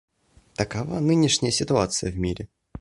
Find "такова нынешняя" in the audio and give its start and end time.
0.55-1.51